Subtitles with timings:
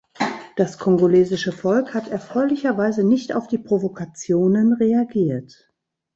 [0.55, 5.71] Das kongolesische Volk hat erfreulicherweise nicht auf die Provokationen reagiert.